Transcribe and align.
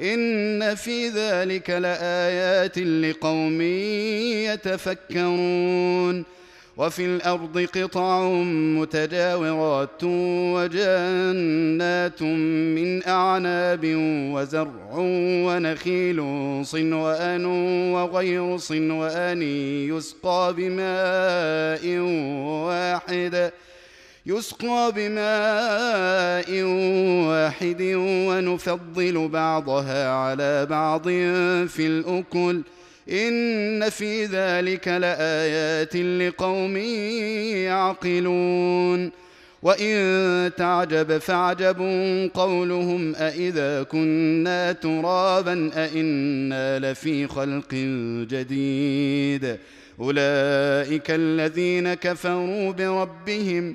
إن 0.00 0.74
في 0.74 1.08
ذلك 1.08 1.70
لآيات 1.70 2.78
لقوم 2.78 3.62
يتفكرون 4.52 6.24
وفي 6.76 7.04
الأرض 7.04 7.58
قطع 7.58 8.28
متجاورات 8.78 10.04
وجنات 10.54 12.22
من 12.22 13.06
أعناب 13.06 13.80
وزرع 14.34 14.94
ونخيل 15.46 16.20
صنوان 16.66 17.44
وغير 17.94 18.56
صنوان 18.56 19.42
يسقى 19.92 20.54
بماء 20.56 21.98
واحد 22.68 23.52
يسقى 24.28 24.92
بماء 24.96 26.62
واحد 27.28 27.82
ونفضل 28.28 29.28
بعضها 29.28 30.10
على 30.10 30.66
بعض 30.66 31.08
في 31.68 31.86
الاكل 31.86 32.62
ان 33.10 33.90
في 33.90 34.24
ذلك 34.24 34.88
لايات 34.88 35.96
لقوم 35.96 36.76
يعقلون 37.66 39.10
وان 39.62 40.50
تعجب 40.56 41.18
فعجب 41.18 41.80
قولهم 42.34 43.14
أإذا 43.14 43.82
كنا 43.82 44.72
ترابا 44.72 45.70
أإنا 45.74 46.78
لفي 46.78 47.26
خلق 47.26 47.74
جديد 48.30 49.58
اولئك 50.00 51.10
الذين 51.10 51.94
كفروا 51.94 52.72
بربهم 52.72 53.74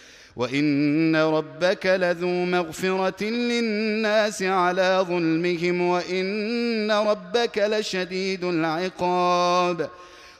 وان 0.35 1.15
ربك 1.15 1.85
لذو 1.85 2.45
مغفره 2.45 3.23
للناس 3.23 4.43
على 4.43 5.05
ظلمهم 5.07 5.81
وان 5.81 6.91
ربك 6.91 7.57
لشديد 7.57 8.43
العقاب 8.43 9.89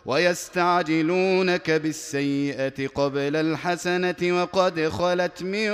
ويستعجلونك 0.06 1.72
بالسيئه 1.72 2.88
قبل 2.88 3.36
الحسنه 3.36 4.16
وقد 4.42 4.90
خلت 4.90 5.44
من 5.44 5.72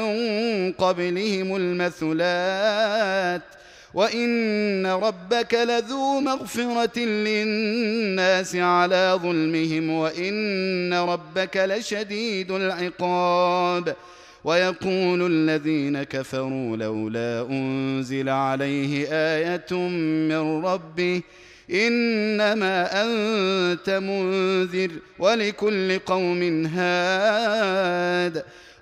قبلهم 0.72 1.56
المثلات 1.56 3.42
وان 3.94 4.86
ربك 4.86 5.54
لذو 5.54 6.20
مغفره 6.20 7.00
للناس 7.00 8.56
على 8.56 9.20
ظلمهم 9.24 9.90
وان 9.90 10.94
ربك 10.94 11.58
لشديد 11.58 12.52
العقاب 12.52 13.96
ويقول 14.44 15.32
الذين 15.32 16.04
كفروا 16.04 16.78
لولا 16.78 17.48
انزل 17.50 18.30
عليه 18.30 19.08
إيه 19.14 19.78
من 20.30 20.66
ربه 20.66 21.22
انما 21.72 23.04
انت 23.04 23.90
منذر 23.90 24.92
ولكل 25.20 26.00
قوم 26.00 26.66
هاد 26.66 28.44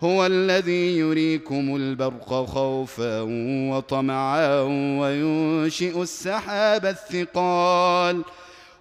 هو 0.00 0.26
الذي 0.26 0.98
يريكم 0.98 1.76
البرق 1.76 2.44
خوفا 2.44 3.20
وطمعا 3.70 4.60
وينشئ 5.00 6.02
السحاب 6.02 6.86
الثقال 6.86 8.22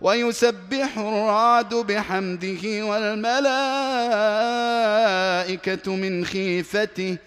ويسبح 0.01 0.97
الرعد 0.97 1.73
بحمده 1.75 2.85
والملائكة 2.85 3.55
من 5.95 6.25
خيفته 6.25 7.17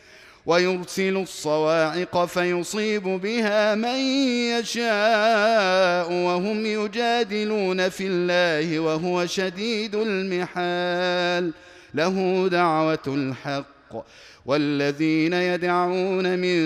ويرسل 0.47 1.17
الصواعق 1.17 2.25
فيصيب 2.25 3.03
بها 3.03 3.75
من 3.75 3.99
يشاء 4.59 6.13
وهم 6.13 6.67
يجادلون 6.67 7.89
في 7.89 8.07
الله 8.07 8.81
وهو 8.81 9.27
شديد 9.27 9.95
المحال 9.95 11.53
له 11.95 12.49
دعوة 12.49 12.99
الحق 13.07 13.76
والذين 14.47 15.33
يدعون 15.33 16.39
من 16.39 16.59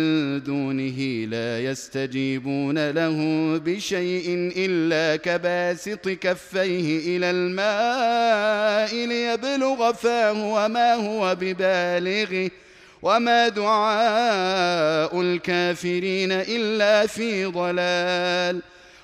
دونه 0.42 1.26
لا 1.30 1.60
يستجيبون 1.60 2.90
له 2.90 3.16
بشيء 3.58 4.52
إلا 4.56 5.16
كباسط 5.16 6.08
كفيه 6.08 7.16
إلى 7.16 7.30
الماء 7.30 9.06
ليبلغ 9.06 9.92
فاه 9.92 10.44
وما 10.44 10.94
هو 10.94 11.36
ببالغه 11.40 12.50
وما 13.02 13.48
دعاء 13.48 15.20
الكافرين 15.20 16.32
إلا 16.32 17.06
في 17.06 17.44
ضلال 17.44 18.62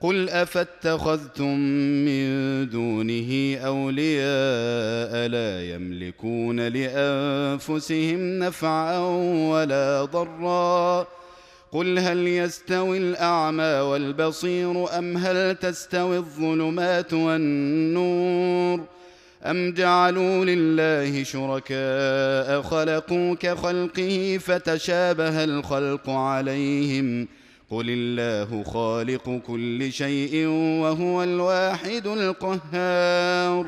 قل 0.00 0.28
أفاتخذتم 0.28 1.58
من 2.04 2.28
دونه 2.68 3.56
أولياء 3.56 5.28
لا 5.28 5.74
يملكون 5.74 6.60
لأنفسهم 6.60 8.38
نفعا 8.38 8.98
ولا 9.50 10.04
ضرا. 10.04 11.06
قل 11.72 11.98
هل 11.98 12.26
يستوي 12.26 12.98
الأعمى 12.98 13.64
والبصير 13.64 14.98
أم 14.98 15.16
هل 15.16 15.54
تستوي 15.54 16.16
الظلمات 16.16 17.12
والنور؟ 17.12 18.80
أم 19.44 19.72
جعلوا 19.72 20.44
لله 20.44 21.22
شركاء 21.24 22.62
خلقوا 22.62 23.34
كخلقه 23.34 24.38
فتشابه 24.40 25.44
الخلق 25.44 26.10
عليهم 26.10 27.28
قل 27.70 27.86
الله 27.88 28.62
خالق 28.64 29.40
كل 29.46 29.92
شيء 29.92 30.46
وهو 30.80 31.22
الواحد 31.22 32.06
القهار 32.06 33.66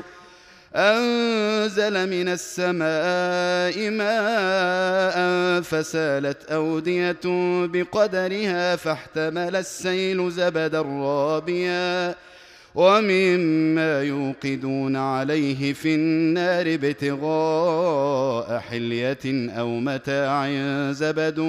انزل 0.75 2.09
من 2.09 2.27
السماء 2.27 3.89
ماء 3.89 5.61
فسالت 5.61 6.51
اوديه 6.51 7.19
بقدرها 7.65 8.75
فاحتمل 8.75 9.55
السيل 9.55 10.31
زبدا 10.31 10.81
رابيا 10.81 12.15
ومما 12.75 14.01
يوقدون 14.01 14.95
عليه 14.95 15.73
في 15.73 15.95
النار 15.95 16.73
ابتغاء 16.73 18.59
حليه 18.59 19.51
أو 19.59 19.79
متاع 19.79 20.51
زبد 20.91 21.39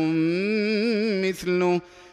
مثله 1.24 1.80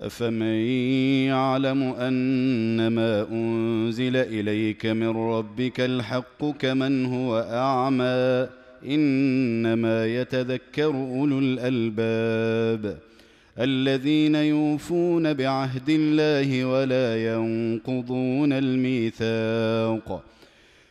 أفمن 0.00 0.60
يعلم 1.28 1.82
انما 1.82 3.26
أنزل 3.32 4.16
إليك 4.16 4.86
من 4.86 5.08
ربك 5.08 5.80
الحق 5.80 6.44
كمن 6.58 7.06
هو 7.06 7.46
أعمى 7.50 8.48
إنما 8.86 10.06
يتذكر 10.06 10.86
أولو 10.86 11.38
الألباب. 11.38 12.98
الذين 13.58 14.34
يوفون 14.34 15.34
بعهد 15.34 15.88
الله 15.88 16.64
ولا 16.64 17.34
ينقضون 17.34 18.52
الميثاق. 18.52 20.22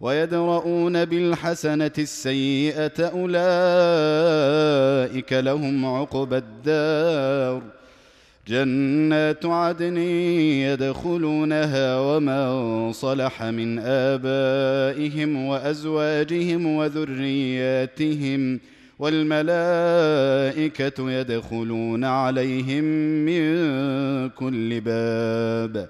ويدرؤون 0.00 1.04
بالحسنة 1.04 1.90
السيئة 1.98 3.06
أولئك 3.06 3.32
لهم 5.32 5.86
عقبى 5.86 6.36
الدار. 6.36 7.62
جنات 8.48 9.46
عدن 9.46 9.96
يدخلونها 10.66 11.98
ومن 11.98 12.92
صلح 12.92 13.42
من 13.42 13.78
آبائهم 13.78 15.46
وأزواجهم 15.46 16.66
وذرياتهم 16.66 18.60
والملائكة 18.98 19.50
يدخلون 21.10 22.04
عليهم 22.04 22.84
من 23.24 23.68
كل 24.28 24.80
باب. 24.80 25.88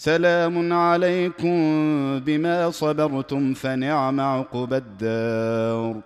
سلام 0.00 0.72
عليكم 0.72 1.56
بما 2.18 2.70
صبرتم 2.70 3.54
فنعم 3.54 4.20
عقبى 4.20 4.76
الدار. 4.76 6.00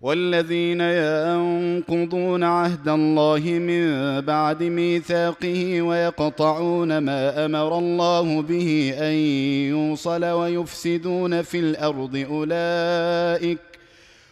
والذين 0.00 0.80
ينقضون 0.80 2.44
عهد 2.44 2.88
الله 2.88 3.40
من 3.40 4.20
بعد 4.20 4.62
ميثاقه 4.62 5.82
ويقطعون 5.82 6.98
ما 6.98 7.44
أمر 7.44 7.78
الله 7.78 8.42
به 8.42 8.94
أن 8.98 9.14
يوصل 9.74 10.24
ويفسدون 10.24 11.42
في 11.42 11.58
الأرض 11.58 12.26
أولئك 12.30 13.58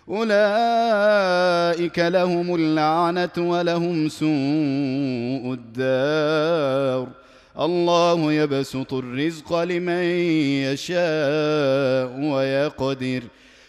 أولئك 0.08 1.98
لهم 1.98 2.54
اللعنة 2.54 3.36
ولهم 3.38 4.08
سوء 4.08 5.54
الدار. 5.58 7.29
الله 7.58 8.32
يبسط 8.32 8.94
الرزق 8.94 9.62
لمن 9.62 10.02
يشاء 10.64 12.20
ويقدر. 12.20 13.22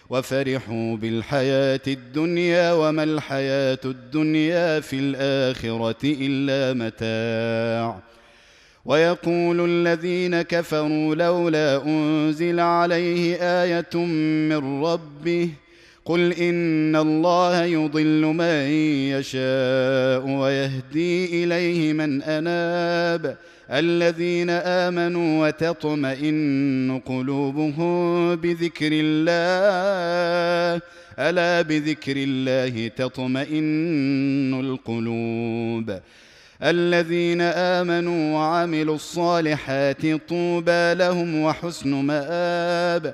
وفرحوا 0.09 0.97
بالحياة 0.97 1.81
الدنيا 1.87 2.73
وما 2.73 3.03
الحياة 3.03 3.79
الدنيا 3.85 4.79
في 4.79 4.95
الآخرة 4.95 5.97
إلا 6.03 6.73
متاع. 6.73 7.99
ويقول 8.85 9.65
الذين 9.69 10.41
كفروا 10.41 11.15
لولا 11.15 11.83
أنزل 11.85 12.59
عليه 12.59 13.35
آية 13.35 13.95
من 14.49 14.83
ربه 14.83 15.49
قل 16.05 16.33
ان 16.33 16.95
الله 16.95 17.63
يضل 17.63 18.21
من 18.21 18.65
يشاء 19.13 20.29
ويهدي 20.39 21.43
اليه 21.43 21.93
من 21.93 22.23
اناب 22.23 23.37
الذين 23.71 24.49
امنوا 24.49 25.47
وتطمئن 25.47 27.01
قلوبهم 27.05 28.35
بذكر 28.35 28.89
الله 28.91 30.81
الا 31.19 31.61
بذكر 31.61 32.13
الله 32.17 32.87
تطمئن 32.87 34.59
القلوب 34.59 35.99
الذين 36.63 37.41
امنوا 37.41 38.35
وعملوا 38.37 38.95
الصالحات 38.95 40.01
طوبى 40.29 40.93
لهم 40.93 41.41
وحسن 41.41 41.89
مآب 41.89 43.13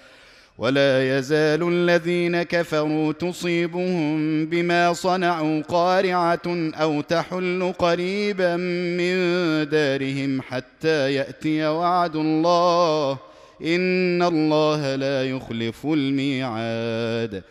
ولا 0.61 1.17
يزال 1.17 1.73
الذين 1.73 2.43
كفروا 2.43 3.13
تصيبهم 3.13 4.45
بما 4.45 4.93
صنعوا 4.93 5.61
قارعة 5.61 6.71
أو 6.73 7.01
تحل 7.01 7.73
قريبا 7.79 8.55
من 8.97 9.15
دارهم 9.69 10.41
حتى 10.41 11.13
يأتي 11.13 11.67
وعد 11.67 12.15
الله. 12.15 13.17
إن 13.65 14.23
الله 14.23 14.95
لا 14.95 15.29
يخلف 15.29 15.85
الميعاد. 15.85 17.43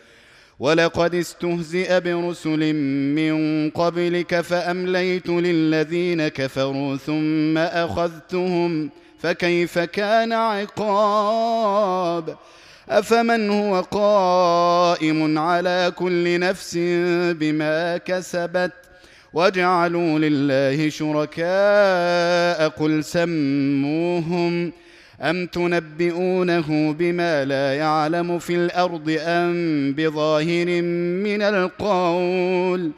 ولقد 0.59 1.15
استهزئ 1.15 1.99
برسل 1.99 2.73
من 3.15 3.69
قبلك 3.69 4.41
فأمليت 4.41 5.29
للذين 5.29 6.27
كفروا 6.27 6.97
ثم 6.97 7.57
أخذتهم. 7.57 8.89
فكيف 9.19 9.79
كان 9.79 10.33
عقاب؟ 10.33 12.35
أفمن 12.91 13.49
هو 13.49 13.81
قائم 13.81 15.37
على 15.37 15.93
كل 15.95 16.39
نفس 16.39 16.77
بما 17.39 17.97
كسبت 17.97 18.71
وجعلوا 19.33 20.19
لله 20.19 20.89
شركاء 20.89 22.69
قل 22.69 23.03
سموهم 23.03 24.71
أم 25.21 25.45
تنبئونه 25.47 26.93
بما 26.99 27.45
لا 27.45 27.75
يعلم 27.75 28.39
في 28.39 28.55
الأرض 28.55 29.17
أم 29.19 29.93
بظاهر 29.97 30.81
من 31.23 31.41
القول 31.41 32.91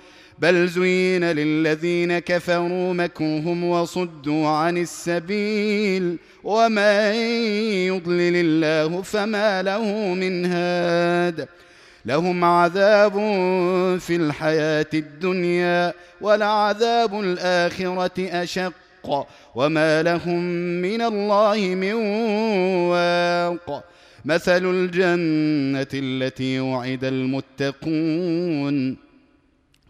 بل 0.43 0.67
زين 0.67 1.23
للذين 1.23 2.19
كفروا 2.19 2.93
مكرهم 2.93 3.63
وصدوا 3.63 4.47
عن 4.47 4.77
السبيل 4.77 6.17
ومن 6.43 7.13
يضلل 7.87 8.35
الله 8.35 9.01
فما 9.01 9.63
له 9.63 10.13
من 10.13 10.45
هاد 10.45 11.47
لهم 12.05 12.43
عذاب 12.43 13.13
في 13.99 14.15
الحياة 14.15 14.85
الدنيا 14.93 15.93
ولعذاب 16.21 17.19
الآخرة 17.19 18.43
أشق 18.43 19.27
وما 19.55 20.03
لهم 20.03 20.43
من 20.81 21.01
الله 21.01 21.75
من 21.75 21.93
واق. 22.91 23.83
مثل 24.25 24.65
الجنة 24.65 25.87
التي 25.93 26.59
وعد 26.59 27.03
المتقون. 27.03 29.03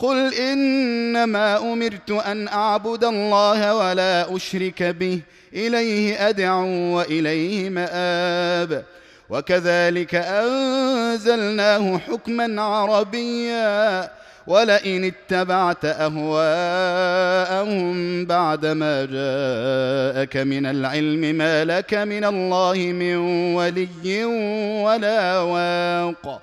قل 0.00 0.34
انما 0.34 1.72
امرت 1.72 2.10
ان 2.10 2.48
اعبد 2.48 3.04
الله 3.04 3.74
ولا 3.74 4.36
اشرك 4.36 4.82
به 4.82 5.20
اليه 5.54 6.28
ادعو 6.28 6.66
واليه 6.96 7.70
ماب 7.70 8.84
وكذلك 9.30 10.14
انزلناه 10.14 11.98
حكما 11.98 12.62
عربيا 12.62 14.10
ولئن 14.46 15.04
اتبعت 15.04 15.84
اهواءهم 15.84 17.14
بعدما 18.24 19.04
جاءك 19.04 20.36
من 20.36 20.66
العلم 20.66 21.20
ما 21.20 21.64
لك 21.64 21.94
من 21.94 22.24
الله 22.24 22.74
من 22.76 23.16
ولي 23.54 24.24
ولا 24.84 25.40
واق 25.40 26.42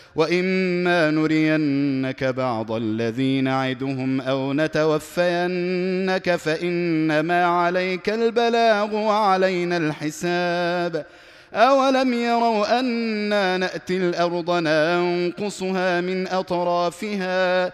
وإما 0.15 1.11
نرينك 1.11 2.23
بعض 2.23 2.71
الذي 2.71 3.41
نعدهم 3.41 4.21
أو 4.21 4.53
نتوفينك 4.53 6.35
فإنما 6.35 7.45
عليك 7.45 8.09
البلاغ 8.09 8.95
وعلينا 8.95 9.77
الحساب. 9.77 11.05
أولم 11.53 12.13
يروا 12.13 12.79
أنا 12.79 13.57
نأتي 13.57 13.97
الأرض 13.97 14.51
ننقصها 14.51 16.01
من 16.01 16.27
أطرافها 16.27 17.73